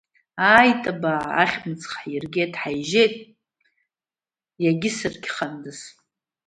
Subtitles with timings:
[0.49, 3.13] Ааит, абаа, ахьымӡӷ ҳиргеит, ҳаижьеит,
[4.63, 5.79] иаргьы саргьхандаз!